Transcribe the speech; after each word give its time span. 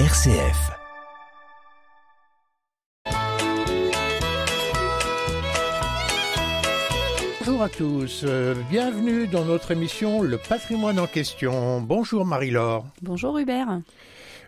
RCF. 0.00 0.72
Bonjour 7.38 7.62
à 7.62 7.68
tous, 7.68 8.24
euh, 8.24 8.56
bienvenue 8.68 9.28
dans 9.28 9.44
notre 9.44 9.70
émission 9.70 10.20
Le 10.20 10.36
patrimoine 10.36 10.98
en 10.98 11.06
question. 11.06 11.80
Bonjour 11.80 12.26
Marie-Laure. 12.26 12.84
Bonjour 13.02 13.38
Hubert. 13.38 13.82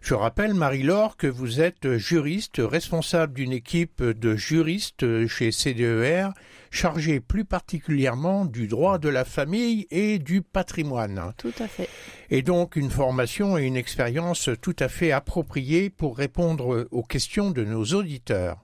Je 0.03 0.15
rappelle 0.15 0.53
Marie-Laure 0.53 1.17
que 1.17 1.29
vous 1.29 1.61
êtes 1.61 1.97
juriste 1.97 2.57
responsable 2.59 3.33
d'une 3.33 3.53
équipe 3.53 4.03
de 4.03 4.35
juristes 4.35 5.29
chez 5.29 5.53
CDER 5.53 6.31
chargée 6.71 7.21
plus 7.21 7.45
particulièrement 7.45 8.45
du 8.45 8.69
droit 8.69 8.99
de 8.99 9.09
la 9.09 9.25
famille 9.25 9.87
et 9.91 10.19
du 10.19 10.43
patrimoine. 10.43 11.33
Tout 11.37 11.55
à 11.59 11.69
fait. 11.69 11.89
Et 12.31 12.43
donc 12.43 12.77
une 12.77 12.91
formation 12.91 13.57
et 13.59 13.65
une 13.65 13.77
expérience 13.77 14.51
tout 14.61 14.77
à 14.79 14.89
fait 14.89 15.13
appropriée 15.13 15.91
pour 15.91 16.17
répondre 16.17 16.89
aux 16.91 17.03
questions 17.03 17.51
de 17.51 17.65
nos 17.65 17.85
auditeurs. 17.85 18.59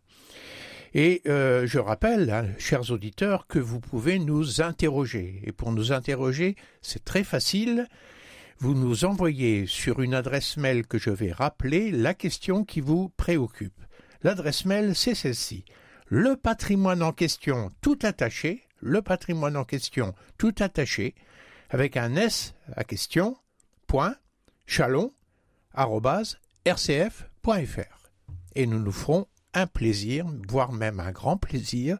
Et 0.95 1.23
euh, 1.27 1.67
je 1.67 1.79
rappelle, 1.79 2.31
hein, 2.31 2.47
chers 2.59 2.91
auditeurs, 2.91 3.47
que 3.47 3.59
vous 3.59 3.81
pouvez 3.81 4.19
nous 4.19 4.61
interroger. 4.61 5.41
Et 5.45 5.53
pour 5.53 5.73
nous 5.73 5.91
interroger, 5.91 6.55
c'est 6.83 7.05
très 7.05 7.25
facile. 7.25 7.87
Vous 8.59 8.75
nous 8.75 9.05
envoyez 9.05 9.67
sur 9.67 10.03
une 10.03 10.15
adresse 10.15 10.57
mail 10.57 10.87
que 10.87 10.99
je 10.99 11.11
vais 11.11 11.33
rappeler 11.33 11.91
la 11.91 12.15
question 12.15 12.65
qui 12.65 12.81
vous 12.81 13.09
préoccupe. 13.17 13.81
L'adresse 14.23 14.67
mail, 14.67 14.95
c'est 14.95 15.15
celle-ci. 15.15 15.65
Le 16.15 16.37
patrimoine 16.37 17.03
en 17.03 17.13
question 17.13 17.71
tout 17.81 17.99
attaché, 18.03 18.65
le 18.83 19.01
patrimoine 19.01 19.57
en 19.57 19.65
question 19.65 20.15
tout 20.37 20.55
attaché, 20.59 21.15
avec 21.71 21.97
un 21.97 22.17
S 22.17 22.55
à 22.77 22.85
question, 22.85 23.39
point, 23.87 24.15
chalon, 24.67 25.15
rcf.fr. 25.75 27.17
Et 28.55 28.67
nous 28.67 28.79
nous 28.79 28.93
ferons 28.93 29.27
un 29.55 29.67
plaisir, 29.67 30.27
voire 30.49 30.73
même 30.73 31.01
un 31.01 31.13
grand 31.13 31.39
plaisir, 31.39 31.97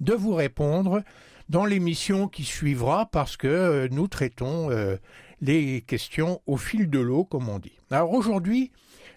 de 0.00 0.12
vous 0.12 0.34
répondre 0.34 1.04
dans 1.48 1.64
l'émission 1.64 2.26
qui 2.26 2.42
suivra 2.42 3.06
parce 3.12 3.36
que 3.36 3.46
euh, 3.46 3.88
nous 3.92 4.08
traitons 4.08 4.72
euh, 4.72 4.96
les 5.40 5.82
questions 5.82 6.42
au 6.46 6.56
fil 6.56 6.90
de 6.90 6.98
l'eau, 6.98 7.22
comme 7.22 7.48
on 7.48 7.60
dit. 7.60 7.78
Alors 7.92 8.10
aujourd'hui, 8.10 8.72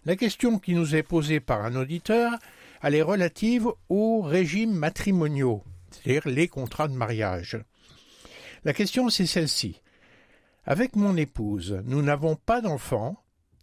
la 0.06 0.16
question 0.16 0.60
qui 0.60 0.76
nous 0.76 0.96
est 0.96 1.02
posée 1.02 1.40
par 1.40 1.66
un 1.66 1.76
auditeur, 1.76 2.34
elle 2.86 2.94
est 2.94 3.02
relative 3.02 3.68
aux 3.90 4.22
régimes 4.22 4.76
matrimoniaux, 4.76 5.64
c'est-à-dire 5.90 6.28
les 6.28 6.48
contrats 6.48 6.88
de 6.88 6.94
mariage. 6.94 7.58
La 8.64 8.74
question 8.74 9.10
c'est 9.10 9.26
celle-ci. 9.26 9.82
Avec 10.66 10.96
mon 10.96 11.18
épouse, 11.18 11.82
nous 11.86 12.04
n'avons 12.04 12.36
pas 12.36 12.62
d'enfants 12.62 13.18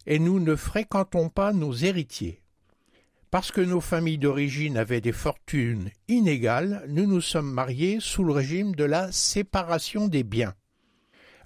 et 0.05 0.19
nous 0.19 0.41
ne 0.41 0.57
fréquentons 0.57 1.29
pas 1.29 1.53
nos 1.53 1.71
héritiers. 1.71 2.41
Parce 3.31 3.53
que 3.53 3.61
nos 3.61 3.79
familles 3.79 4.17
d'origine 4.17 4.75
avaient 4.75 4.99
des 4.99 5.13
fortunes 5.13 5.89
inégales, 6.09 6.83
nous 6.89 7.07
nous 7.07 7.21
sommes 7.21 7.49
mariés 7.49 7.99
sous 8.01 8.25
le 8.25 8.33
régime 8.33 8.75
de 8.75 8.83
la 8.83 9.09
séparation 9.13 10.09
des 10.09 10.23
biens. 10.23 10.53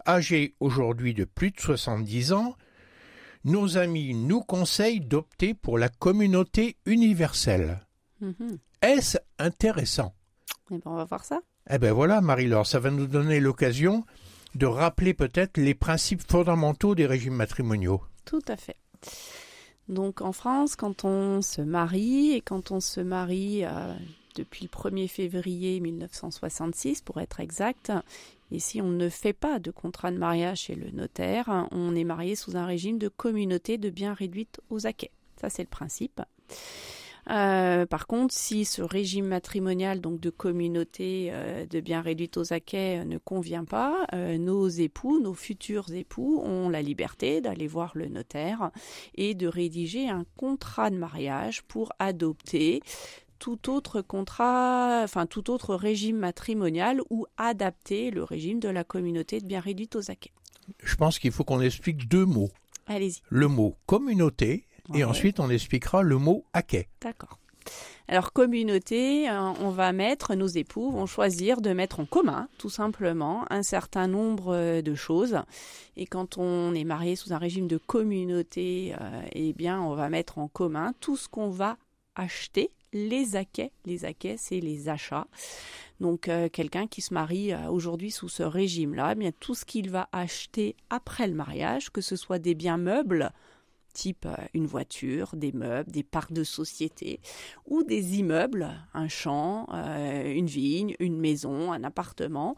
Âgés 0.08 0.56
aujourd'hui 0.60 1.14
de 1.14 1.26
plus 1.26 1.52
de 1.52 1.60
70 1.60 2.34
ans, 2.34 2.56
nos 3.48 3.78
amis 3.78 4.14
nous 4.14 4.42
conseillent 4.42 5.00
d'opter 5.00 5.54
pour 5.54 5.78
la 5.78 5.90
communauté 5.90 6.76
universelle. 6.86 7.80
Mhm. 8.22 8.58
Est-ce 8.82 9.18
intéressant? 9.40 10.14
Eh 10.70 10.76
ben, 10.76 10.82
on 10.86 10.96
va 10.96 11.06
voir 11.06 11.24
ça. 11.24 11.40
Eh 11.70 11.78
bien 11.78 11.94
voilà, 11.94 12.22
Marie-Laure, 12.22 12.68
ça 12.68 12.80
va 12.80 12.92
nous 12.92 13.08
donner 13.08 13.40
l'occasion 13.40 14.04
de 14.56 14.66
rappeler 14.66 15.14
peut-être 15.14 15.58
les 15.58 15.76
principes 15.76 16.30
fondamentaux 16.30 16.94
des 16.94 17.06
régimes 17.06 17.36
matrimoniaux. 17.36 18.02
Tout 18.26 18.42
à 18.48 18.58
fait. 18.58 18.78
Donc 19.88 20.22
en 20.22 20.34
France, 20.34 20.76
quand 20.76 21.06
on 21.06 21.42
se 21.42 21.62
marie, 21.62 22.34
et 22.34 22.42
quand 22.42 22.72
on 22.72 22.80
se 22.82 23.00
marie 23.00 23.64
euh, 23.64 23.96
depuis 24.38 24.64
le 24.66 24.70
1er 24.70 25.08
février 25.08 25.80
1966 25.80 27.02
pour 27.02 27.20
être 27.20 27.40
exact, 27.40 27.92
et 28.52 28.60
si 28.60 28.82
on 28.82 28.90
ne 28.90 29.10
fait 29.10 29.34
pas 29.34 29.60
de 29.60 29.72
contrat 29.72 30.12
de 30.12 30.18
mariage 30.18 30.62
chez 30.62 30.76
le 30.76 30.92
notaire, 30.92 31.68
on 31.72 31.96
est 31.96 32.04
marié 32.04 32.36
sous 32.36 32.56
un 32.56 32.66
régime 32.66 32.98
de 32.98 33.10
communauté 33.10 33.78
de 33.78 33.90
biens 33.90 34.14
réduite 34.14 34.62
aux 34.70 34.88
acquets. 34.88 35.12
Ça 35.42 35.50
c'est 35.50 35.64
le 35.64 35.70
principe. 35.70 36.22
Euh, 37.30 37.86
par 37.86 38.08
contre, 38.08 38.34
si 38.34 38.64
ce 38.66 38.82
régime 38.82 39.26
matrimonial, 39.26 40.00
donc 40.00 40.20
de 40.20 40.30
communauté 40.30 41.30
euh, 41.32 41.66
de 41.66 41.80
biens 41.80 42.02
réduite 42.02 42.38
aux 42.38 42.54
acquets, 42.54 43.00
euh, 43.02 43.04
ne 43.04 43.18
convient 43.18 43.66
pas, 43.66 44.08
nos 44.14 44.68
époux, 44.68 45.20
nos 45.20 45.34
futurs 45.34 45.92
époux, 45.94 46.42
ont 46.44 46.70
la 46.70 46.82
liberté 46.82 47.42
d'aller 47.42 47.68
voir 47.68 47.92
le 47.96 48.08
notaire 48.08 48.72
et 49.16 49.34
de 49.34 49.48
rédiger 49.48 50.08
un 50.10 50.26
contrat 50.38 50.90
de 50.90 50.98
mariage 50.98 51.64
pour 51.64 51.92
adopter 52.00 52.82
tout 53.40 53.70
autre 53.70 54.02
contrat, 54.02 55.02
enfin 55.04 55.26
tout 55.26 55.50
autre 55.50 55.76
régime 55.76 56.18
matrimonial 56.18 57.02
ou 57.10 57.26
adapter 57.38 58.12
le 58.12 58.24
régime 58.24 58.60
de 58.60 58.70
la 58.70 58.84
communauté 58.84 59.40
de 59.40 59.46
biens 59.46 59.60
réduite 59.60 59.96
aux 59.96 60.12
acquets. 60.12 60.34
Je 60.84 60.96
pense 60.96 61.20
qu'il 61.20 61.32
faut 61.32 61.44
qu'on 61.44 61.62
explique 61.62 62.08
deux 62.08 62.26
mots. 62.26 62.50
Allez-y. 62.88 63.22
Le 63.30 63.48
mot 63.48 63.76
communauté 63.86 64.66
et 64.94 65.04
ensuite 65.04 65.40
on 65.40 65.50
expliquera 65.50 66.02
le 66.02 66.18
mot 66.18 66.46
acquet. 66.54 66.88
D'accord. 67.02 67.40
Alors 68.08 68.32
communauté, 68.32 69.30
euh, 69.30 69.52
on 69.60 69.70
va 69.70 69.92
mettre, 69.92 70.34
nos 70.36 70.48
époux 70.48 70.92
vont 70.92 71.06
choisir 71.06 71.60
de 71.60 71.74
mettre 71.74 72.00
en 72.00 72.06
commun, 72.06 72.48
tout 72.58 72.70
simplement, 72.70 73.46
un 73.52 73.64
certain 73.64 74.08
nombre 74.08 74.56
euh, 74.56 74.82
de 74.82 74.96
choses. 74.96 75.40
Et 75.98 76.06
quand 76.06 76.38
on 76.38 76.74
est 76.74 76.86
marié 76.86 77.18
sous 77.18 77.34
un 77.34 77.38
régime 77.38 77.68
de 77.68 77.78
communauté, 77.78 78.96
euh, 79.02 79.22
eh 79.34 79.52
bien, 79.52 79.82
on 79.82 79.94
va 79.94 80.08
mettre 80.08 80.38
en 80.38 80.48
commun 80.48 80.94
tout 81.02 81.18
ce 81.18 81.28
qu'on 81.28 81.50
va 81.50 81.78
acheter, 82.16 82.72
les 82.94 83.36
acquets. 83.36 83.72
Les 83.86 84.06
acquets, 84.06 84.36
c'est 84.38 84.60
les 84.60 84.90
achats. 84.90 85.28
Donc 86.00 86.28
euh, 86.28 86.50
quelqu'un 86.50 86.88
qui 86.88 87.02
se 87.02 87.14
marie 87.14 87.54
euh, 87.54 87.70
aujourd'hui 87.70 88.12
sous 88.12 88.30
ce 88.30 88.44
régime-là, 88.44 89.14
eh 89.14 89.16
bien 89.16 89.32
tout 89.40 89.56
ce 89.56 89.66
qu'il 89.66 89.90
va 89.90 90.10
acheter 90.12 90.76
après 90.90 91.28
le 91.28 91.34
mariage, 91.34 91.90
que 91.90 92.02
ce 92.02 92.16
soit 92.16 92.40
des 92.40 92.54
biens 92.54 92.78
meubles, 92.78 93.32
type 93.94 94.28
euh, 94.28 94.36
une 94.54 94.68
voiture, 94.68 95.32
des 95.36 95.52
meubles, 95.52 95.90
des 95.92 96.04
parcs 96.04 96.34
de 96.34 96.44
société, 96.44 97.20
ou 97.66 97.84
des 97.84 98.20
immeubles, 98.20 98.70
un 98.94 99.08
champ, 99.08 99.68
une 99.70 100.46
vigne, 100.46 100.96
une 101.00 101.18
maison, 101.18 101.72
un 101.72 101.84
appartement. 101.84 102.56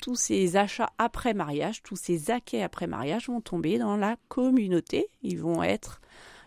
Tous 0.00 0.16
ces 0.16 0.56
achats 0.56 0.92
après 0.96 1.34
mariage, 1.34 1.82
tous 1.82 1.96
ces 1.96 2.30
acquets 2.30 2.62
après 2.62 2.86
mariage 2.86 3.28
vont 3.28 3.42
tomber 3.42 3.78
dans 3.78 3.96
la 3.96 4.16
communauté. 4.28 5.08
Ils 5.22 5.38
vont 5.38 5.62
être 5.62 6.00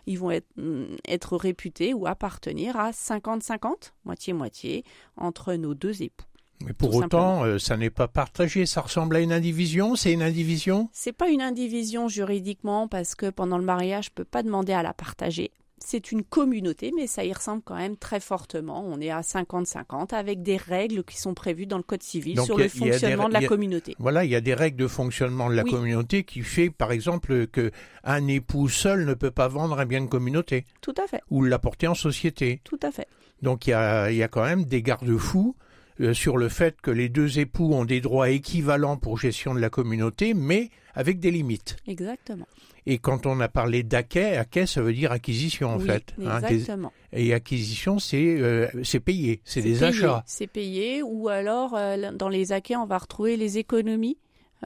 ils 0.06 0.18
vont 0.18 0.30
être, 0.30 0.48
mm, 0.56 0.96
être 1.08 1.36
réputés 1.36 1.94
ou 1.94 2.06
appartenir 2.06 2.76
à 2.76 2.92
50-50, 2.92 3.92
moitié-moitié, 4.04 4.84
entre 5.16 5.54
nos 5.54 5.74
deux 5.74 6.02
époux. 6.02 6.26
Mais 6.64 6.72
pour 6.72 6.94
autant, 6.94 7.44
euh, 7.44 7.58
ça 7.58 7.76
n'est 7.76 7.90
pas 7.90 8.08
partagé. 8.08 8.66
Ça 8.66 8.82
ressemble 8.82 9.16
à 9.16 9.20
une 9.20 9.32
indivision. 9.32 9.96
C'est 9.96 10.12
une 10.12 10.22
indivision? 10.22 10.88
C'est 10.92 11.12
pas 11.12 11.28
une 11.28 11.42
indivision 11.42 12.08
juridiquement 12.08 12.88
parce 12.88 13.14
que 13.14 13.30
pendant 13.30 13.58
le 13.58 13.64
mariage, 13.64 14.06
je 14.06 14.10
peux 14.14 14.24
pas 14.24 14.42
demander 14.42 14.72
à 14.72 14.82
la 14.82 14.94
partager. 14.94 15.50
C'est 15.84 16.12
une 16.12 16.22
communauté, 16.22 16.92
mais 16.94 17.06
ça 17.06 17.24
y 17.24 17.32
ressemble 17.32 17.62
quand 17.64 17.74
même 17.76 17.96
très 17.96 18.20
fortement. 18.20 18.84
On 18.86 19.00
est 19.00 19.10
à 19.10 19.20
50-50 19.22 20.14
avec 20.14 20.42
des 20.42 20.56
règles 20.56 21.02
qui 21.04 21.18
sont 21.18 21.34
prévues 21.34 21.66
dans 21.66 21.76
le 21.76 21.82
Code 21.82 22.02
civil 22.02 22.36
Donc, 22.36 22.46
sur 22.46 22.54
a- 22.56 22.58
le 22.58 22.64
des- 22.64 22.68
fonctionnement 22.70 23.28
de 23.28 23.32
la 23.34 23.40
a- 23.40 23.46
communauté. 23.46 23.94
Voilà, 23.98 24.24
il 24.24 24.30
y 24.30 24.36
a 24.36 24.40
des 24.40 24.54
règles 24.54 24.76
de 24.78 24.86
fonctionnement 24.86 25.50
de 25.50 25.54
la 25.54 25.64
Oui. 25.64 25.70
communauté 25.70 26.24
qui 26.24 26.42
fait, 26.42 26.70
par 26.70 26.92
exemple, 26.92 27.46
que 27.48 27.70
un 28.04 28.26
époux 28.28 28.68
seul 28.68 29.04
ne 29.06 29.14
peut 29.14 29.30
pas 29.30 29.48
vendre 29.48 29.78
un 29.78 29.86
bien 29.86 30.00
de 30.02 30.06
communauté 30.08 30.64
Tout 30.80 30.94
à 31.02 31.06
fait, 31.06 31.20
ou 31.30 31.42
l'apporter 31.42 31.86
en 31.88 31.94
société. 31.94 32.60
tout 32.64 32.78
à 32.82 32.90
fait. 32.90 33.08
Donc 33.42 33.66
il 33.66 33.70
y 33.70 33.72
a, 33.74 34.10
il 34.10 34.16
y 34.16 34.22
a 34.22 34.28
quand 34.28 34.44
même 34.44 34.64
des 34.64 34.82
garde-fous 34.82 35.56
sur 36.12 36.36
le 36.36 36.48
fait 36.48 36.80
que 36.80 36.90
les 36.90 37.08
deux 37.08 37.38
époux 37.38 37.72
ont 37.72 37.84
des 37.84 38.00
droits 38.00 38.30
équivalents 38.30 38.96
pour 38.96 39.18
gestion 39.18 39.54
de 39.54 39.60
la 39.60 39.70
communauté, 39.70 40.34
mais 40.34 40.70
avec 40.94 41.20
des 41.20 41.30
limites. 41.30 41.76
Exactement. 41.86 42.46
Et 42.86 42.98
quand 42.98 43.26
on 43.26 43.38
a 43.40 43.48
parlé 43.48 43.82
d'acquet, 43.82 44.36
acquet, 44.36 44.66
ça 44.66 44.82
veut 44.82 44.92
dire 44.92 45.12
acquisition 45.12 45.70
en 45.70 45.78
oui, 45.78 45.86
fait. 45.86 46.14
hein, 46.24 46.40
exactement. 46.42 46.92
et 47.12 47.32
acquisition, 47.32 47.98
c'est 47.98 48.36
euh, 48.40 48.66
c'est 48.82 48.98
payé, 49.00 49.40
c'est 49.44 49.62
des 49.62 49.74
payé, 49.74 49.84
achats. 49.84 50.24
C'est 50.26 50.48
payé, 50.48 51.02
ou 51.02 51.28
alors 51.28 51.74
euh, 51.76 52.10
dans 52.12 52.28
les 52.28 52.50
acquets, 52.52 52.74
on 52.76 52.86
va 52.86 52.98
retrouver 52.98 53.36
les 53.36 53.58
économies 53.58 54.18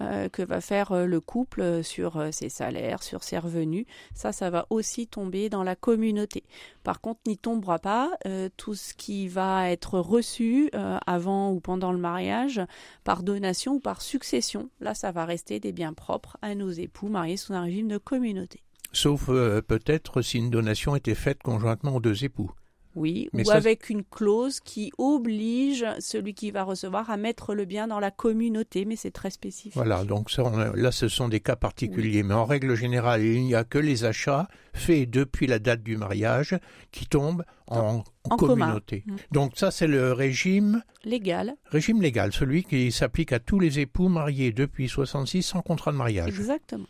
euh, 0.03 0.29
que 0.29 0.43
va 0.43 0.61
faire 0.61 0.93
euh, 0.93 1.07
le 1.07 1.21
couple 1.21 1.63
euh, 1.63 1.83
sur 1.83 2.23
ses 2.31 2.51
salaires, 2.51 3.03
sur 3.03 3.25
ses 3.25 3.39
revenus. 3.39 3.87
Ça, 4.15 4.31
ça 4.31 4.51
va 4.51 4.67
aussi 4.69 5.07
tomber 5.07 5.49
dans 5.49 5.63
la 5.63 5.75
communauté. 5.75 6.45
Par 6.83 7.01
contre, 7.01 7.21
n'y 7.27 7.39
tombera 7.39 7.79
pas 7.79 8.11
tout 8.57 8.75
ce 8.75 8.95
qui 8.95 9.27
va 9.27 9.71
être 9.71 9.99
reçu 9.99 10.71
avant 11.07 11.51
ou 11.51 11.59
pendant 11.59 11.91
le 11.91 11.99
mariage 11.99 12.61
par 13.03 13.23
donation 13.23 13.75
ou 13.75 13.81
par 13.81 14.03
succession. 14.03 14.71
Là, 14.81 14.95
ça 14.95 15.11
va 15.11 15.25
rester 15.25 15.59
des 15.59 15.73
biens 15.73 15.93
propres 15.93 16.37
à 16.43 16.55
nos 16.55 16.71
époux 16.71 17.09
mariés 17.09 17.37
sous 17.37 17.55
un 17.55 17.63
régime 17.63 17.89
de 17.89 17.99
communauté. 17.99 18.63
Sauf 18.93 19.27
peut-être 19.27 20.23
si 20.23 20.39
une 20.39 20.51
donation 20.51 20.95
était 20.95 21.17
faite 21.17 21.43
conjointement 21.43 21.97
aux 21.97 22.01
deux 22.01 22.25
époux. 22.25 22.53
Oui, 22.97 23.29
ou 23.35 23.51
avec 23.51 23.91
une 23.91 24.03
clause 24.03 24.59
qui 24.61 24.91
oblige 24.97 25.85
celui 25.99 26.33
qui 26.33 26.51
va 26.51 26.63
recevoir 26.63 27.11
à 27.11 27.19
mettre 27.19 27.55
le 27.55 27.67
bien 27.67 27.87
dans 27.87 28.01
la 28.01 28.11
communauté, 28.11 28.87
mais 28.87 28.97
c'est 28.97 29.11
très 29.11 29.31
spécifique. 29.31 29.75
Voilà, 29.75 30.05
donc 30.05 30.31
là, 30.75 30.91
ce 30.91 31.09
sont 31.09 31.29
des 31.29 31.41
cas 31.41 31.57
particuliers, 31.57 32.23
mais 32.23 32.33
en 32.33 32.47
règle 32.47 32.75
générale, 32.75 33.23
il 33.23 33.43
n'y 33.43 33.55
a 33.55 33.65
que 33.65 33.79
les 33.79 34.05
achats 34.05 34.49
faits 34.73 35.11
depuis 35.11 35.47
la 35.47 35.59
date 35.59 35.83
du 35.83 35.99
mariage 35.99 36.59
qui 36.91 37.07
tombent 37.07 37.45
en, 37.67 38.03
communauté. 38.39 39.05
Mm. 39.07 39.17
Donc 39.31 39.53
ça, 39.57 39.71
c'est 39.71 39.87
le 39.87 40.13
régime 40.15 40.83
légal. 41.05 41.55
Régime 41.67 42.01
légal, 42.01 42.33
celui 42.33 42.65
qui 42.65 42.91
s'applique 42.93 43.33
à 43.33 43.41
tous 43.41 43.61
les 43.61 43.79
époux 43.79 44.09
mariés 44.09 44.53
depuis 44.53 44.89
66 44.89 45.43
sans 45.43 45.61
contrat 45.61 45.93
de 45.93 45.99
mariage. 45.99 46.29
Exactement 46.29 46.87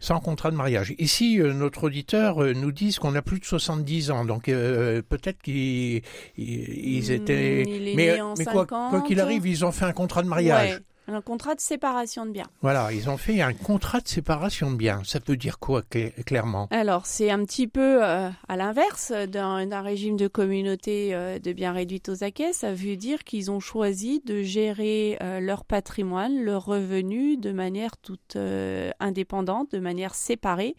sans 0.00 0.18
contrat 0.18 0.50
de 0.50 0.56
mariage. 0.56 0.94
Ici, 0.98 1.40
euh, 1.40 1.52
notre 1.52 1.84
auditeur 1.84 2.42
euh, 2.42 2.54
nous 2.54 2.72
dit 2.72 2.94
qu'on 2.94 3.14
a 3.14 3.22
plus 3.22 3.38
de 3.38 3.44
70 3.44 4.10
ans, 4.10 4.24
donc 4.24 4.48
euh, 4.48 5.02
peut-être 5.02 5.40
qu'ils 5.42 6.02
ils 6.36 7.12
étaient... 7.12 7.64
mais, 7.94 8.18
quoi 8.46 9.02
qu'il 9.06 9.20
arrive, 9.20 9.46
ils 9.46 9.64
ont 9.64 9.72
fait 9.72 9.84
un 9.84 9.92
contrat 9.92 10.22
de 10.22 10.28
mariage. 10.28 10.80
Un 11.12 11.22
contrat 11.22 11.56
de 11.56 11.60
séparation 11.60 12.24
de 12.24 12.30
biens. 12.30 12.46
Voilà, 12.62 12.92
ils 12.92 13.10
ont 13.10 13.16
fait 13.16 13.40
un 13.40 13.52
contrat 13.52 14.00
de 14.00 14.06
séparation 14.06 14.70
de 14.70 14.76
biens. 14.76 15.02
Ça 15.04 15.18
veut 15.26 15.36
dire 15.36 15.58
quoi 15.58 15.82
clairement? 16.24 16.68
Alors, 16.70 17.04
c'est 17.06 17.30
un 17.32 17.44
petit 17.44 17.66
peu 17.66 18.04
euh, 18.04 18.30
à 18.48 18.56
l'inverse 18.56 19.10
d'un 19.10 19.80
régime 19.80 20.16
de 20.16 20.28
communauté 20.28 21.12
euh, 21.12 21.40
de 21.40 21.52
biens 21.52 21.72
réduits 21.72 22.02
aux 22.06 22.22
acquets. 22.22 22.52
Ça 22.52 22.72
veut 22.72 22.94
dire 22.94 23.24
qu'ils 23.24 23.50
ont 23.50 23.58
choisi 23.58 24.20
de 24.24 24.42
gérer 24.42 25.18
euh, 25.20 25.40
leur 25.40 25.64
patrimoine, 25.64 26.44
leurs 26.44 26.64
revenus 26.64 27.40
de 27.40 27.50
manière 27.50 27.96
toute 27.96 28.36
indépendante, 29.00 29.72
de 29.72 29.80
manière 29.80 30.14
séparée. 30.14 30.76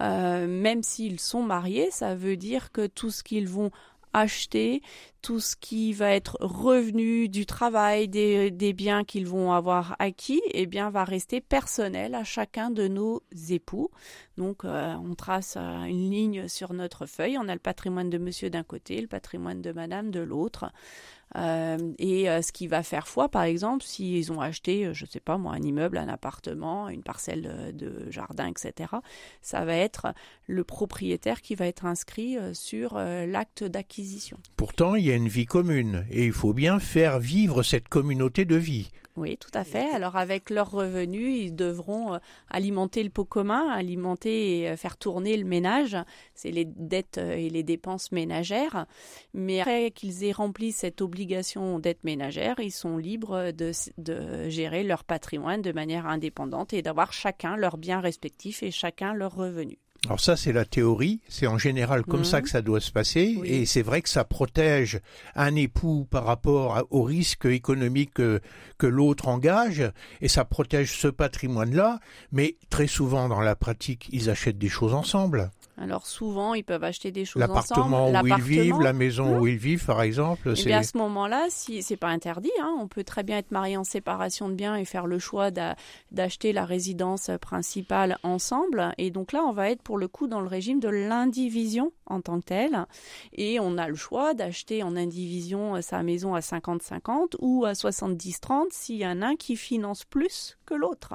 même 0.00 0.84
s'ils 0.84 1.18
sont 1.18 1.42
mariés, 1.42 1.88
ça 1.90 2.14
veut 2.14 2.36
dire 2.36 2.70
que 2.70 2.86
tout 2.86 3.10
ce 3.10 3.24
qu'ils 3.24 3.48
vont 3.48 3.72
acheter, 4.14 4.80
tout 5.20 5.40
ce 5.40 5.56
qui 5.56 5.92
va 5.92 6.10
être 6.10 6.36
revenu 6.40 7.28
du 7.28 7.46
travail, 7.46 8.08
des, 8.08 8.72
biens 8.72 9.04
qu'ils 9.04 9.26
vont 9.26 9.52
avoir 9.52 9.96
acquis, 9.98 10.42
eh 10.52 10.66
bien, 10.66 10.90
va 10.90 11.04
rester 11.04 11.40
personnel 11.40 12.14
à 12.14 12.24
chacun 12.24 12.70
de 12.70 12.88
nos 12.88 13.22
époux. 13.50 13.90
Donc, 14.36 14.64
euh, 14.64 14.94
on 14.94 15.14
trace 15.14 15.54
euh, 15.56 15.84
une 15.84 16.10
ligne 16.10 16.48
sur 16.48 16.72
notre 16.72 17.06
feuille. 17.06 17.38
On 17.38 17.48
a 17.48 17.54
le 17.54 17.60
patrimoine 17.60 18.10
de 18.10 18.18
monsieur 18.18 18.50
d'un 18.50 18.64
côté, 18.64 19.00
le 19.00 19.06
patrimoine 19.06 19.62
de 19.62 19.72
madame 19.72 20.10
de 20.10 20.20
l'autre. 20.20 20.72
Euh, 21.36 21.78
et 21.98 22.26
ce 22.26 22.52
qui 22.52 22.68
va 22.68 22.84
faire 22.84 23.08
foi, 23.08 23.28
par 23.28 23.42
exemple, 23.42 23.82
s'ils 23.82 24.30
ont 24.30 24.40
acheté, 24.40 24.92
je 24.92 25.04
ne 25.04 25.10
sais 25.10 25.20
pas 25.20 25.36
moi, 25.36 25.54
un 25.54 25.62
immeuble, 25.62 25.98
un 25.98 26.08
appartement, 26.08 26.88
une 26.88 27.02
parcelle 27.02 27.72
de 27.74 28.08
jardin, 28.10 28.46
etc., 28.46 28.90
ça 29.42 29.64
va 29.64 29.74
être 29.74 30.14
le 30.46 30.62
propriétaire 30.62 31.40
qui 31.40 31.56
va 31.56 31.66
être 31.66 31.86
inscrit 31.86 32.36
sur 32.52 32.94
l'acte 32.94 33.64
d'acquisition. 33.64 34.38
Pourtant, 34.56 34.94
il 34.94 35.06
y 35.06 35.10
a 35.10 35.16
une 35.16 35.26
vie 35.26 35.46
commune 35.46 36.06
et 36.10 36.26
il 36.26 36.32
faut 36.32 36.52
bien 36.52 36.78
faire 36.78 37.18
vivre 37.18 37.64
cette 37.64 37.88
communauté 37.88 38.44
de 38.44 38.56
vie. 38.56 38.90
Oui, 39.16 39.36
tout 39.38 39.50
à 39.54 39.62
fait. 39.62 39.90
Alors 39.90 40.16
avec 40.16 40.50
leurs 40.50 40.72
revenus, 40.72 41.44
ils 41.44 41.54
devront 41.54 42.14
euh, 42.14 42.18
alimenter 42.50 43.04
le 43.04 43.10
pot 43.10 43.24
commun, 43.24 43.68
alimenter 43.68 44.58
et 44.58 44.70
euh, 44.70 44.76
faire 44.76 44.96
tourner 44.96 45.36
le 45.36 45.44
ménage. 45.44 45.96
C'est 46.34 46.50
les 46.50 46.64
dettes 46.64 47.18
euh, 47.18 47.34
et 47.34 47.48
les 47.48 47.62
dépenses 47.62 48.10
ménagères. 48.10 48.86
Mais 49.32 49.60
après 49.60 49.92
qu'ils 49.92 50.24
aient 50.24 50.32
rempli 50.32 50.72
cette 50.72 51.00
obligation 51.00 51.78
dette 51.78 52.02
ménagère, 52.02 52.58
ils 52.58 52.72
sont 52.72 52.98
libres 52.98 53.52
de, 53.52 53.70
de 53.98 54.48
gérer 54.48 54.82
leur 54.82 55.04
patrimoine 55.04 55.62
de 55.62 55.70
manière 55.70 56.06
indépendante 56.06 56.72
et 56.72 56.82
d'avoir 56.82 57.12
chacun 57.12 57.56
leurs 57.56 57.76
biens 57.76 58.00
respectifs 58.00 58.64
et 58.64 58.72
chacun 58.72 59.14
leurs 59.14 59.36
revenus. 59.36 59.78
Alors 60.06 60.20
ça, 60.20 60.36
c'est 60.36 60.52
la 60.52 60.64
théorie. 60.64 61.20
C'est 61.28 61.46
en 61.46 61.58
général 61.58 62.04
comme 62.04 62.24
ça 62.24 62.38
mhm. 62.38 62.42
que 62.42 62.48
ça 62.50 62.62
doit 62.62 62.80
se 62.80 62.92
passer. 62.92 63.40
Et 63.44 63.64
c'est 63.66 63.82
vrai 63.82 64.02
que 64.02 64.08
ça 64.08 64.24
protège 64.24 65.00
un 65.34 65.54
époux 65.54 66.06
par 66.10 66.24
rapport 66.24 66.86
au 66.90 67.02
risque 67.02 67.46
économique 67.46 68.14
que, 68.14 68.40
que 68.78 68.86
l'autre 68.86 69.28
engage. 69.28 69.82
Et 70.20 70.28
ça 70.28 70.44
protège 70.44 70.92
ce 70.92 71.08
patrimoine-là. 71.08 72.00
Mais 72.32 72.56
très 72.70 72.86
souvent, 72.86 73.28
dans 73.28 73.40
la 73.40 73.56
pratique, 73.56 74.08
ils 74.12 74.30
achètent 74.30 74.58
des 74.58 74.68
choses 74.68 74.94
ensemble. 74.94 75.50
Alors 75.76 76.06
souvent, 76.06 76.54
ils 76.54 76.62
peuvent 76.62 76.84
acheter 76.84 77.10
des 77.10 77.24
choses 77.24 77.42
ensemble. 77.42 77.54
L'appartement 77.54 78.10
où 78.10 78.26
ils 78.26 78.42
vivent, 78.42 78.80
la 78.80 78.92
maison 78.92 79.40
où 79.40 79.46
ils 79.46 79.56
vivent, 79.56 79.84
par 79.84 80.02
exemple. 80.02 80.50
Et 80.50 80.60
eh 80.60 80.64
bien 80.64 80.78
à 80.78 80.82
ce 80.84 80.96
moment-là, 80.98 81.46
si 81.48 81.82
c'est 81.82 81.96
pas 81.96 82.08
interdit, 82.08 82.52
hein, 82.60 82.76
on 82.78 82.86
peut 82.86 83.02
très 83.02 83.24
bien 83.24 83.38
être 83.38 83.50
marié 83.50 83.76
en 83.76 83.84
séparation 83.84 84.48
de 84.48 84.54
biens 84.54 84.76
et 84.76 84.84
faire 84.84 85.06
le 85.06 85.18
choix 85.18 85.50
d'acheter 85.50 86.52
la 86.52 86.64
résidence 86.64 87.30
principale 87.40 88.18
ensemble. 88.22 88.92
Et 88.98 89.10
donc 89.10 89.32
là, 89.32 89.42
on 89.44 89.52
va 89.52 89.70
être 89.70 89.82
pour 89.82 89.98
le 89.98 90.06
coup 90.06 90.28
dans 90.28 90.40
le 90.40 90.48
régime 90.48 90.78
de 90.78 90.88
l'indivision 90.88 91.92
en 92.06 92.20
tant 92.20 92.40
que 92.40 92.46
telle. 92.46 92.86
Et 93.32 93.58
on 93.58 93.76
a 93.76 93.88
le 93.88 93.96
choix 93.96 94.34
d'acheter 94.34 94.82
en 94.82 94.94
indivision 94.94 95.82
sa 95.82 96.02
maison 96.02 96.34
à 96.34 96.40
50-50 96.40 97.34
ou 97.40 97.64
à 97.64 97.72
70-30 97.72 98.66
s'il 98.70 98.96
y 98.96 99.06
en 99.06 99.22
a 99.22 99.26
un 99.26 99.36
qui 99.36 99.56
finance 99.56 100.04
plus 100.04 100.56
que 100.66 100.74
l'autre. 100.74 101.14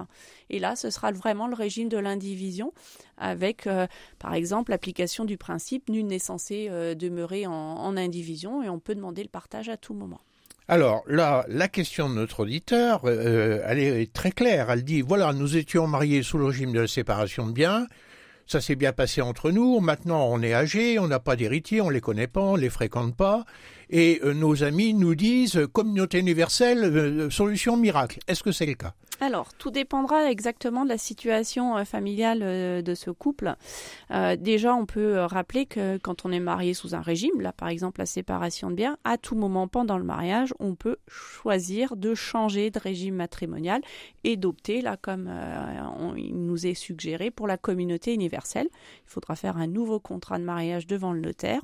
Et 0.50 0.60
là, 0.60 0.76
ce 0.76 0.90
sera 0.90 1.12
vraiment 1.12 1.48
le 1.48 1.56
régime 1.56 1.90
de 1.90 1.98
l'indivision 1.98 2.74
avec, 3.18 3.68
euh, 3.68 3.86
par 4.18 4.34
exemple, 4.34 4.49
l'application 4.70 5.26
du 5.26 5.38
principe 5.38 5.90
nul 5.90 6.06
n'est 6.06 6.20
censé 6.20 6.68
euh, 6.70 6.96
demeurer 6.96 7.48
en, 7.48 7.98
indivision 7.98 8.64
et 8.64 8.70
on 8.70 8.80
peut 8.80 8.96
demander 8.96 9.24
le 9.24 9.30
partage 9.30 9.70
à 9.70 9.78
tout 9.78 9.94
moment. 9.94 10.22
Alors 10.68 11.04
là, 11.08 11.46
la 11.48 11.68
question 11.68 12.10
de 12.10 12.14
notre 12.14 12.42
auditeur, 12.42 13.02
euh, 13.06 13.62
elle 13.66 13.80
est 13.80 14.14
très 14.14 14.32
claire. 14.32 14.70
Elle 14.70 14.84
dit 14.84 15.02
voilà, 15.02 15.34
nous 15.34 15.58
étions 15.58 15.88
mariés 15.88 16.22
sous 16.22 16.38
le 16.38 16.46
régime 16.46 16.72
de 16.72 16.82
la 16.82 16.88
séparation 16.88 17.48
de 17.48 17.52
biens. 17.52 17.88
Ça 18.46 18.62
s'est 18.62 18.76
bien 18.76 18.94
passé 18.94 19.22
entre 19.22 19.52
nous. 19.52 19.80
Maintenant, 19.80 20.28
on 20.30 20.42
est 20.42 20.54
âgé, 20.54 21.00
on 21.00 21.08
n'a 21.08 21.20
pas 21.20 21.36
d'héritiers, 21.36 21.82
on 21.82 21.90
les 21.90 22.02
connaît 22.02 22.28
pas, 22.28 22.42
on 22.42 22.56
les 22.56 22.70
fréquente 22.70 23.16
pas. 23.16 23.46
Et 23.90 24.22
nos 24.24 24.64
amis 24.64 24.94
nous 24.94 25.16
disent 25.16 25.68
communauté 25.72 26.20
universelle, 26.20 27.32
solution 27.32 27.78
miracle. 27.78 28.20
Est-ce 28.28 28.44
que 28.44 28.52
c'est 28.52 28.66
le 28.66 28.74
cas? 28.74 28.94
Alors, 29.22 29.54
tout 29.54 29.70
dépendra 29.70 30.32
exactement 30.32 30.86
de 30.86 30.90
la 30.90 30.98
situation 30.98 31.78
euh, 31.78 31.84
familiale 31.84 32.40
euh, 32.42 32.82
de 32.82 32.96
ce 32.96 33.12
couple. 33.12 33.56
Euh, 34.12 34.38
déjà, 34.38 34.74
on 34.74 34.86
peut 34.86 35.20
rappeler 35.20 35.66
que 35.66 35.98
quand 35.98 36.26
on 36.26 36.32
est 36.32 36.40
marié 36.40 36.74
sous 36.74 36.96
un 36.96 37.02
régime, 37.02 37.42
là 37.42 37.52
par 37.52 37.68
exemple 37.68 38.00
la 38.00 38.06
séparation 38.06 38.70
de 38.70 38.76
biens, 38.76 38.98
à 39.04 39.18
tout 39.18 39.36
moment 39.36 39.68
pendant 39.68 39.98
le 39.98 40.06
mariage, 40.06 40.54
on 40.60 40.76
peut 40.76 40.98
choisir 41.08 41.98
de 41.98 42.16
changer 42.16 42.72
de 42.72 42.80
régime 42.80 43.16
matrimonial 43.16 43.82
et 44.24 44.38
d'opter, 44.38 44.82
là 44.82 44.96
comme 44.96 45.30
il 46.18 46.46
nous 46.46 46.66
est 46.66 46.74
suggéré, 46.74 47.32
pour 47.32 47.48
la 47.48 47.58
communauté 47.58 48.14
universelle. 48.14 48.68
Il 49.06 49.10
faudra 49.10 49.36
faire 49.36 49.58
un 49.58 49.68
nouveau 49.68 50.00
contrat 50.00 50.40
de 50.40 50.44
mariage 50.44 50.88
devant 50.88 51.12
le 51.12 51.20
notaire. 51.20 51.62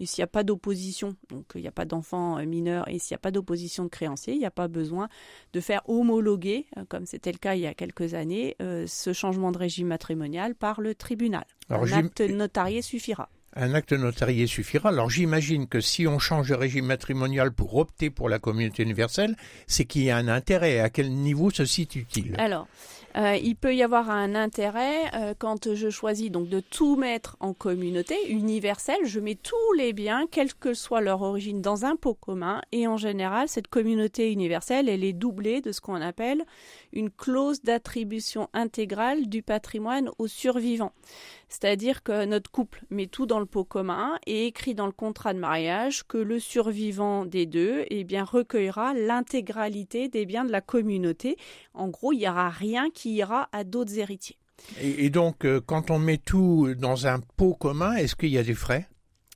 Et 0.00 0.06
s'il 0.06 0.22
n'y 0.22 0.24
a 0.24 0.28
pas 0.28 0.42
d'opposition, 0.42 1.16
donc 1.28 1.46
il 1.54 1.60
n'y 1.60 1.68
a 1.68 1.72
pas 1.72 1.84
d'enfants 1.84 2.38
euh, 2.38 2.44
mineurs, 2.46 2.88
et 2.88 2.98
s'il 2.98 3.14
n'y 3.14 3.16
a 3.16 3.18
pas 3.18 3.30
d'opposition 3.30 3.84
de 3.84 3.88
créanciers, 3.88 4.34
il 4.34 4.38
n'y 4.38 4.46
a 4.46 4.50
pas 4.50 4.68
besoin 4.68 5.08
de 5.52 5.60
faire 5.60 5.82
homologuer, 5.88 6.66
euh, 6.76 6.84
comme 6.88 7.06
c'était 7.06 7.32
le 7.32 7.38
cas 7.38 7.54
il 7.54 7.60
y 7.60 7.66
a 7.66 7.74
quelques 7.74 8.14
années, 8.14 8.56
euh, 8.60 8.84
ce 8.86 9.12
changement 9.12 9.52
de 9.52 9.58
régime 9.58 9.86
matrimonial 9.86 10.54
par 10.54 10.80
le 10.80 10.94
tribunal. 10.94 11.44
Un 11.70 11.90
acte 11.92 12.20
notarié 12.20 12.82
suffira. 12.82 13.28
Un 13.56 13.72
acte 13.72 13.92
notarié 13.92 14.48
suffira. 14.48 14.88
Alors 14.88 15.10
j'imagine 15.10 15.68
que 15.68 15.80
si 15.80 16.08
on 16.08 16.18
change 16.18 16.48
de 16.48 16.54
régime 16.54 16.86
matrimonial 16.86 17.52
pour 17.52 17.76
opter 17.76 18.10
pour 18.10 18.28
la 18.28 18.40
communauté 18.40 18.82
universelle, 18.82 19.36
c'est 19.68 19.84
qu'il 19.84 20.02
y 20.02 20.10
a 20.10 20.16
un 20.16 20.26
intérêt. 20.26 20.80
À 20.80 20.90
quel 20.90 21.12
niveau 21.12 21.50
se 21.50 21.64
situe-t-il? 21.64 22.34
Alors, 22.38 22.66
euh, 23.16 23.36
il 23.36 23.54
peut 23.54 23.74
y 23.74 23.82
avoir 23.82 24.10
un 24.10 24.34
intérêt 24.34 25.10
euh, 25.14 25.34
quand 25.38 25.74
je 25.74 25.88
choisis 25.88 26.30
donc 26.30 26.48
de 26.48 26.58
tout 26.58 26.96
mettre 26.96 27.36
en 27.38 27.54
communauté 27.54 28.16
universelle. 28.28 29.04
Je 29.04 29.20
mets 29.20 29.36
tous 29.36 29.72
les 29.76 29.92
biens, 29.92 30.26
quelle 30.30 30.52
que 30.52 30.74
soit 30.74 31.00
leur 31.00 31.22
origine, 31.22 31.60
dans 31.60 31.84
un 31.84 31.94
pot 31.94 32.14
commun. 32.14 32.60
Et 32.72 32.88
en 32.88 32.96
général, 32.96 33.48
cette 33.48 33.68
communauté 33.68 34.32
universelle, 34.32 34.88
elle 34.88 35.04
est 35.04 35.12
doublée 35.12 35.60
de 35.60 35.70
ce 35.70 35.80
qu'on 35.80 36.00
appelle 36.00 36.44
une 36.92 37.10
clause 37.10 37.62
d'attribution 37.62 38.48
intégrale 38.52 39.28
du 39.28 39.42
patrimoine 39.42 40.10
aux 40.18 40.28
survivants. 40.28 40.92
C'est-à-dire 41.48 42.02
que 42.02 42.24
notre 42.24 42.50
couple 42.50 42.84
met 42.90 43.06
tout 43.06 43.26
dans 43.26 43.38
le 43.38 43.46
pot 43.46 43.64
commun 43.64 44.18
et 44.26 44.46
écrit 44.46 44.74
dans 44.74 44.86
le 44.86 44.92
contrat 44.92 45.34
de 45.34 45.38
mariage 45.38 46.04
que 46.04 46.18
le 46.18 46.40
survivant 46.40 47.26
des 47.26 47.46
deux 47.46 47.84
eh 47.90 48.02
bien, 48.02 48.24
recueillera 48.24 48.92
l'intégralité 48.94 50.08
des 50.08 50.26
biens 50.26 50.44
de 50.44 50.50
la 50.50 50.60
communauté. 50.60 51.36
En 51.72 51.88
gros, 51.88 52.12
il 52.12 52.18
n'y 52.18 52.28
aura 52.28 52.50
rien 52.50 52.90
qui 52.90 53.03
ira 53.10 53.48
à 53.52 53.64
d'autres 53.64 53.98
héritiers. 53.98 54.38
Et, 54.80 55.10
donc, 55.10 55.44
euh, 55.44 55.60
quand 55.60 55.90
on 55.90 55.98
met 55.98 56.16
tout 56.16 56.74
dans 56.78 57.06
un 57.06 57.20
pot 57.20 57.54
commun, 57.54 57.94
est-ce 57.94 58.14
qu'il 58.14 58.30
y 58.30 58.38
a 58.38 58.42
des 58.42 58.54
frais? 58.54 58.88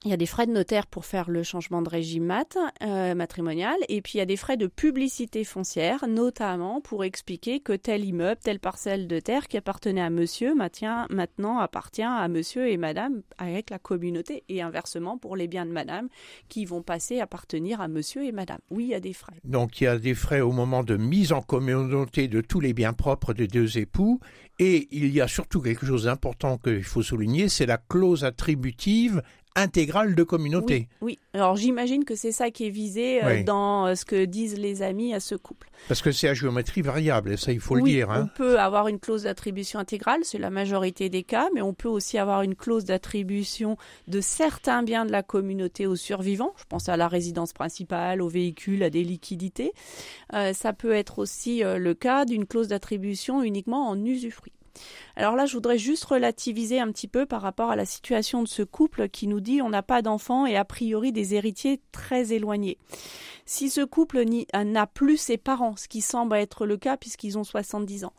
Il 0.08 0.10
y 0.10 0.14
a 0.14 0.16
des 0.16 0.24
frais 0.24 0.46
de 0.46 0.52
notaire 0.52 0.86
pour 0.86 1.04
faire 1.04 1.28
le 1.28 1.42
changement 1.42 1.82
de 1.82 1.88
régime 1.90 2.34
euh, 2.82 3.14
matrimonial, 3.14 3.76
et 3.90 4.00
puis 4.00 4.14
il 4.14 4.18
y 4.18 4.22
a 4.22 4.26
des 4.26 4.38
frais 4.38 4.56
de 4.56 4.66
publicité 4.66 5.44
foncière, 5.44 6.08
notamment 6.08 6.80
pour 6.80 7.04
expliquer 7.04 7.60
que 7.60 7.74
tel 7.74 8.06
immeuble, 8.06 8.40
telle 8.42 8.58
parcelle 8.58 9.06
de 9.06 9.20
terre 9.20 9.48
qui 9.48 9.58
appartenait 9.58 10.00
à 10.00 10.08
monsieur 10.08 10.54
maintenant 10.54 11.58
appartient 11.58 12.02
à 12.02 12.26
monsieur 12.28 12.70
et 12.70 12.78
madame 12.78 13.20
avec 13.36 13.68
la 13.68 13.78
communauté, 13.78 14.44
et 14.48 14.62
inversement 14.62 15.18
pour 15.18 15.36
les 15.36 15.46
biens 15.46 15.66
de 15.66 15.72
madame 15.72 16.08
qui 16.48 16.64
vont 16.64 16.80
passer 16.80 17.20
à 17.20 17.24
appartenir 17.24 17.82
à 17.82 17.88
monsieur 17.88 18.24
et 18.24 18.32
madame. 18.32 18.60
Oui, 18.70 18.84
il 18.84 18.90
y 18.90 18.94
a 18.94 19.00
des 19.00 19.12
frais. 19.12 19.36
Donc 19.44 19.82
il 19.82 19.84
y 19.84 19.88
a 19.88 19.98
des 19.98 20.14
frais 20.14 20.40
au 20.40 20.52
moment 20.52 20.84
de 20.84 20.96
mise 20.96 21.32
en 21.32 21.42
communauté 21.42 22.28
de 22.28 22.40
tous 22.40 22.60
les 22.60 22.72
biens 22.72 22.94
propres 22.94 23.34
des 23.34 23.46
deux 23.46 23.76
époux, 23.76 24.20
et 24.58 24.88
il 24.90 25.12
y 25.12 25.20
a 25.20 25.28
surtout 25.28 25.60
quelque 25.60 25.84
chose 25.84 26.04
d'important 26.04 26.56
qu'il 26.56 26.82
faut 26.82 27.02
souligner, 27.02 27.50
c'est 27.50 27.66
la 27.66 27.76
clause 27.76 28.24
attributive 28.24 29.22
intégrale 29.58 30.14
de 30.14 30.22
communauté. 30.22 30.88
Oui, 31.00 31.18
alors 31.34 31.56
j'imagine 31.56 32.04
que 32.04 32.14
c'est 32.14 32.32
ça 32.32 32.50
qui 32.50 32.66
est 32.66 32.70
visé 32.70 33.22
euh, 33.22 33.42
dans 33.42 33.86
euh, 33.86 33.94
ce 33.94 34.04
que 34.04 34.24
disent 34.24 34.58
les 34.58 34.82
amis 34.82 35.14
à 35.14 35.20
ce 35.20 35.34
couple. 35.34 35.70
Parce 35.88 36.02
que 36.02 36.12
c'est 36.12 36.28
à 36.28 36.34
géométrie 36.34 36.82
variable, 36.82 37.32
et 37.32 37.36
ça 37.36 37.52
il 37.52 37.60
faut 37.60 37.74
le 37.74 37.82
dire. 37.82 38.10
Hein. 38.10 38.30
On 38.32 38.36
peut 38.36 38.58
avoir 38.58 38.88
une 38.88 38.98
clause 38.98 39.24
d'attribution 39.24 39.78
intégrale, 39.78 40.20
c'est 40.22 40.38
la 40.38 40.50
majorité 40.50 41.08
des 41.08 41.22
cas, 41.22 41.48
mais 41.54 41.62
on 41.62 41.74
peut 41.74 41.88
aussi 41.88 42.18
avoir 42.18 42.42
une 42.42 42.54
clause 42.54 42.84
d'attribution 42.84 43.76
de 44.06 44.20
certains 44.20 44.82
biens 44.82 45.04
de 45.04 45.12
la 45.12 45.22
communauté 45.22 45.86
aux 45.86 45.96
survivants. 45.96 46.54
Je 46.56 46.64
pense 46.68 46.88
à 46.88 46.96
la 46.96 47.08
résidence 47.08 47.52
principale, 47.52 48.22
aux 48.22 48.28
véhicules, 48.28 48.82
à 48.82 48.90
des 48.90 49.04
liquidités. 49.04 49.72
Euh, 50.34 50.52
ça 50.52 50.72
peut 50.72 50.92
être 50.92 51.18
aussi 51.18 51.62
le 51.64 51.94
cas 51.94 52.24
d'une 52.24 52.46
clause 52.46 52.68
d'attribution 52.68 53.42
uniquement 53.42 53.88
en 53.88 54.04
usufruit. 54.04 54.52
Alors 55.16 55.36
là, 55.36 55.46
je 55.46 55.54
voudrais 55.54 55.78
juste 55.78 56.04
relativiser 56.04 56.80
un 56.80 56.90
petit 56.92 57.08
peu 57.08 57.26
par 57.26 57.42
rapport 57.42 57.70
à 57.70 57.76
la 57.76 57.84
situation 57.84 58.42
de 58.42 58.48
ce 58.48 58.62
couple 58.62 59.08
qui 59.08 59.26
nous 59.26 59.40
dit 59.40 59.62
on 59.62 59.70
n'a 59.70 59.82
pas 59.82 60.02
d'enfants 60.02 60.46
et 60.46 60.56
a 60.56 60.64
priori 60.64 61.12
des 61.12 61.34
héritiers 61.34 61.80
très 61.92 62.32
éloignés. 62.32 62.78
Si 63.46 63.70
ce 63.70 63.80
couple 63.80 64.24
n'a 64.54 64.86
plus 64.86 65.16
ses 65.16 65.38
parents, 65.38 65.76
ce 65.76 65.88
qui 65.88 66.02
semble 66.02 66.36
être 66.36 66.66
le 66.66 66.76
cas 66.76 66.96
puisqu'ils 66.96 67.38
ont 67.38 67.44
70 67.44 68.04
ans, 68.04 68.12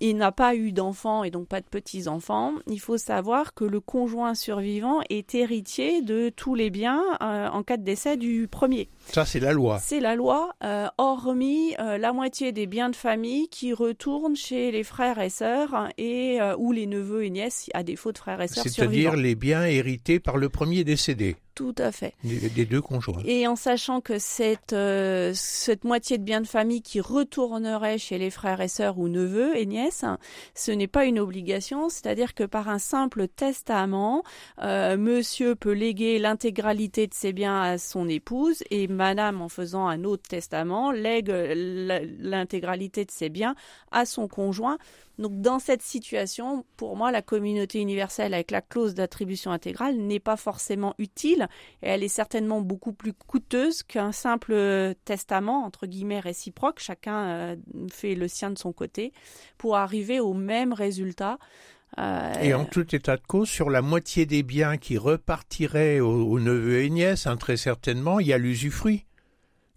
il 0.00 0.16
n'a 0.16 0.32
pas 0.32 0.54
eu 0.54 0.72
d'enfants 0.72 1.24
et 1.24 1.30
donc 1.30 1.48
pas 1.48 1.60
de 1.60 1.66
petits-enfants, 1.66 2.54
il 2.66 2.80
faut 2.80 2.98
savoir 2.98 3.54
que 3.54 3.64
le 3.64 3.80
conjoint 3.80 4.34
survivant 4.34 5.00
est 5.10 5.34
héritier 5.34 6.02
de 6.02 6.28
tous 6.28 6.54
les 6.54 6.70
biens 6.70 7.02
euh, 7.22 7.48
en 7.48 7.62
cas 7.62 7.76
de 7.76 7.84
décès 7.84 8.16
du 8.16 8.48
premier. 8.48 8.88
Ça, 9.08 9.24
c'est 9.24 9.40
la 9.40 9.52
loi. 9.52 9.78
C'est 9.78 10.00
la 10.00 10.14
loi, 10.14 10.54
euh, 10.64 10.88
hormis 10.98 11.74
euh, 11.78 11.98
la 11.98 12.12
moitié 12.12 12.52
des 12.52 12.66
biens 12.66 12.90
de 12.90 12.96
famille 12.96 13.48
qui 13.48 13.72
retournent 13.72 14.36
chez 14.36 14.70
les 14.70 14.84
frères 14.84 15.20
et 15.20 15.30
sœurs 15.30 15.88
et 15.98 16.38
ou 16.58 16.72
les 16.72 16.86
neveux 16.86 17.24
et 17.24 17.30
nièces 17.30 17.68
à 17.74 17.82
défaut 17.82 18.12
de 18.12 18.18
frères 18.18 18.40
et 18.40 18.48
sœurs 18.48 18.64
C'est-à-dire 18.64 19.16
les 19.16 19.34
biens 19.34 19.64
hérités 19.64 20.20
par 20.20 20.36
le 20.36 20.48
premier 20.48 20.84
décédé. 20.84 21.36
Tout 21.54 21.74
à 21.76 21.92
fait. 21.92 22.14
Des, 22.24 22.64
deux 22.64 22.80
conjoints. 22.80 23.22
Et 23.26 23.46
en 23.46 23.56
sachant 23.56 24.00
que 24.00 24.18
cette, 24.18 24.72
euh, 24.72 25.32
cette 25.34 25.84
moitié 25.84 26.16
de 26.16 26.22
biens 26.22 26.40
de 26.40 26.46
famille 26.46 26.80
qui 26.80 27.00
retournerait 27.00 27.98
chez 27.98 28.16
les 28.16 28.30
frères 28.30 28.62
et 28.62 28.68
sœurs 28.68 28.98
ou 28.98 29.08
neveux 29.08 29.54
et 29.56 29.66
nièces, 29.66 30.06
ce 30.54 30.70
n'est 30.72 30.86
pas 30.86 31.04
une 31.04 31.18
obligation, 31.18 31.90
c'est-à-dire 31.90 32.32
que 32.32 32.44
par 32.44 32.70
un 32.70 32.78
simple 32.78 33.28
testament, 33.28 34.22
euh, 34.62 34.96
monsieur 34.96 35.54
peut 35.54 35.72
léguer 35.72 36.18
l'intégralité 36.18 37.06
de 37.06 37.14
ses 37.14 37.34
biens 37.34 37.60
à 37.60 37.76
son 37.76 38.08
épouse 38.08 38.62
et 38.70 38.88
madame, 38.88 39.42
en 39.42 39.50
faisant 39.50 39.86
un 39.86 40.04
autre 40.04 40.26
testament, 40.26 40.90
lègue 40.90 41.30
l'intégralité 41.30 43.04
de 43.04 43.10
ses 43.10 43.28
biens 43.28 43.54
à 43.90 44.06
son 44.06 44.26
conjoint 44.26 44.78
donc 45.18 45.40
dans 45.40 45.58
cette 45.58 45.82
situation, 45.82 46.64
pour 46.76 46.96
moi, 46.96 47.12
la 47.12 47.22
communauté 47.22 47.80
universelle 47.80 48.34
avec 48.34 48.50
la 48.50 48.60
clause 48.60 48.94
d'attribution 48.94 49.50
intégrale 49.50 49.96
n'est 49.96 50.20
pas 50.20 50.36
forcément 50.36 50.94
utile 50.98 51.41
et 51.82 51.88
elle 51.88 52.02
est 52.02 52.08
certainement 52.08 52.60
beaucoup 52.60 52.92
plus 52.92 53.12
coûteuse 53.12 53.82
qu'un 53.82 54.12
simple 54.12 54.94
testament, 55.04 55.64
entre 55.64 55.86
guillemets, 55.86 56.20
réciproque. 56.20 56.80
Chacun 56.80 57.24
euh, 57.24 57.56
fait 57.90 58.14
le 58.14 58.28
sien 58.28 58.50
de 58.50 58.58
son 58.58 58.72
côté 58.72 59.12
pour 59.58 59.76
arriver 59.76 60.20
au 60.20 60.34
même 60.34 60.72
résultat. 60.72 61.38
Euh, 61.98 62.32
et 62.40 62.54
en 62.54 62.64
tout 62.64 62.94
état 62.94 63.16
de 63.16 63.22
cause, 63.26 63.48
sur 63.48 63.68
la 63.68 63.82
moitié 63.82 64.24
des 64.24 64.42
biens 64.42 64.78
qui 64.78 64.96
repartiraient 64.96 66.00
aux, 66.00 66.40
neveux 66.40 66.82
et 66.82 66.90
nièces, 66.90 67.26
hein, 67.26 67.36
très 67.36 67.56
certainement, 67.56 68.18
il 68.18 68.28
y 68.28 68.32
a 68.32 68.38
l'usufruit. 68.38 69.04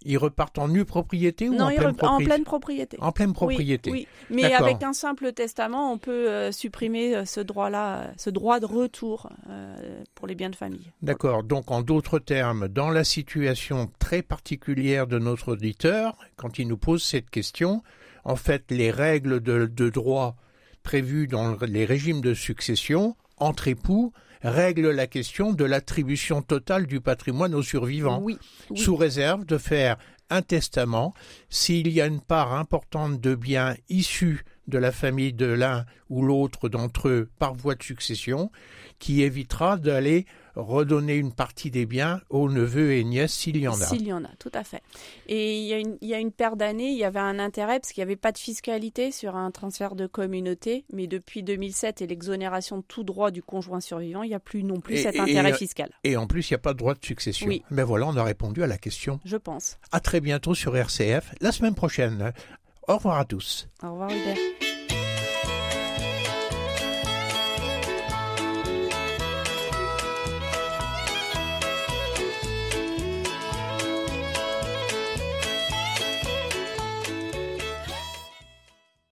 Ils 0.05 0.17
repartent 0.17 0.59
en 0.59 0.67
nue 0.67 0.85
propriété 0.85 1.49
ou 1.49 1.59
en, 1.59 1.67
pleine 1.67 1.95
propriété 1.95 2.05
en 2.05 2.17
pleine 2.17 2.43
propriété 2.43 2.97
En 3.01 3.11
pleine 3.11 3.33
propriété. 3.33 3.91
Oui, 3.91 4.07
mais 4.29 4.53
avec 4.53 4.83
un 4.83 4.93
simple 4.93 5.33
testament, 5.33 5.91
on 5.91 5.97
peut 5.97 6.29
euh, 6.29 6.51
supprimer 6.51 7.15
euh, 7.15 7.25
ce 7.25 7.39
droit-là, 7.41 8.11
ce 8.17 8.29
droit 8.29 8.59
de 8.59 8.65
retour 8.65 9.29
euh, 9.49 10.03
pour 10.13 10.27
les 10.27 10.35
biens 10.35 10.49
de 10.49 10.55
famille. 10.55 10.91
D'accord. 11.01 11.43
Donc, 11.43 11.71
en 11.71 11.81
d'autres 11.81 12.19
termes, 12.19 12.67
dans 12.67 12.89
la 12.89 13.03
situation 13.03 13.89
très 13.99 14.21
particulière 14.21 15.07
de 15.07 15.17
notre 15.17 15.53
auditeur, 15.53 16.15
quand 16.35 16.59
il 16.59 16.67
nous 16.67 16.77
pose 16.77 17.03
cette 17.03 17.29
question, 17.29 17.81
en 18.23 18.35
fait, 18.35 18.65
les 18.69 18.91
règles 18.91 19.41
de, 19.41 19.65
de 19.65 19.89
droit 19.89 20.35
prévues 20.83 21.27
dans 21.27 21.57
les 21.61 21.85
régimes 21.85 22.21
de 22.21 22.33
succession 22.33 23.15
entre 23.37 23.67
époux 23.67 24.13
règle 24.41 24.89
la 24.89 25.07
question 25.07 25.53
de 25.53 25.65
l'attribution 25.65 26.41
totale 26.41 26.87
du 26.87 27.01
patrimoine 27.01 27.55
aux 27.55 27.63
survivants, 27.63 28.25
sous 28.75 28.95
réserve 28.95 29.45
de 29.45 29.57
faire 29.57 29.97
un 30.29 30.41
testament. 30.41 31.13
S'il 31.49 31.87
y 31.87 32.01
a 32.01 32.07
une 32.07 32.21
part 32.21 32.53
importante 32.53 33.19
de 33.21 33.35
biens 33.35 33.75
issus 33.89 34.43
de 34.67 34.77
la 34.77 34.91
famille 34.91 35.33
de 35.33 35.45
l'un 35.45 35.85
ou 36.09 36.23
l'autre 36.23 36.69
d'entre 36.69 37.09
eux 37.09 37.29
par 37.39 37.53
voie 37.53 37.75
de 37.75 37.83
succession, 37.83 38.51
qui 38.99 39.23
évitera 39.23 39.77
d'aller 39.77 40.25
redonner 40.55 41.15
une 41.15 41.33
partie 41.33 41.69
des 41.69 41.85
biens 41.85 42.21
aux 42.29 42.49
neveux 42.49 42.93
et 42.93 43.03
nièces 43.03 43.33
s'il 43.33 43.57
y 43.57 43.67
en 43.67 43.73
a. 43.73 43.85
S'il 43.85 44.07
y 44.07 44.13
en 44.13 44.23
a, 44.23 44.29
tout 44.39 44.51
à 44.53 44.63
fait. 44.63 44.81
Et 45.27 45.59
il 45.59 45.65
y 45.65 45.73
a 45.73 45.79
une, 45.79 45.97
il 46.01 46.07
y 46.07 46.13
a 46.13 46.19
une 46.19 46.31
paire 46.31 46.55
d'années, 46.55 46.91
il 46.91 46.97
y 46.97 47.03
avait 47.03 47.19
un 47.19 47.39
intérêt 47.39 47.79
parce 47.79 47.91
qu'il 47.91 48.01
n'y 48.01 48.07
avait 48.07 48.15
pas 48.15 48.31
de 48.31 48.37
fiscalité 48.37 49.11
sur 49.11 49.35
un 49.35 49.51
transfert 49.51 49.95
de 49.95 50.07
communauté, 50.07 50.85
mais 50.93 51.07
depuis 51.07 51.43
2007 51.43 52.01
et 52.01 52.07
l'exonération 52.07 52.77
de 52.77 52.83
tout 52.83 53.03
droit 53.03 53.31
du 53.31 53.43
conjoint 53.43 53.81
survivant, 53.81 54.23
il 54.23 54.29
n'y 54.29 54.35
a 54.35 54.39
plus 54.39 54.63
non 54.63 54.79
plus 54.79 54.97
cet 54.97 55.19
intérêt 55.19 55.53
fiscal. 55.53 55.89
Et 56.03 56.15
en 56.15 56.27
plus, 56.27 56.49
il 56.49 56.53
n'y 56.53 56.55
a 56.55 56.59
pas 56.59 56.73
de 56.73 56.77
droit 56.77 56.93
de 56.93 57.03
succession. 57.03 57.47
Oui. 57.47 57.63
Mais 57.69 57.83
voilà, 57.83 58.07
on 58.07 58.15
a 58.15 58.23
répondu 58.23 58.63
à 58.63 58.67
la 58.67 58.77
question. 58.77 59.19
Je 59.25 59.37
pense. 59.37 59.77
À 59.91 59.99
très 59.99 60.21
bientôt 60.21 60.55
sur 60.55 60.75
RCF, 60.75 61.33
la 61.41 61.51
semaine 61.51 61.75
prochaine. 61.75 62.31
Au 62.87 62.95
revoir 62.95 63.17
à 63.19 63.25
tous. 63.25 63.67
Au 63.83 63.91
revoir 63.91 64.09
Hubert. 64.11 64.64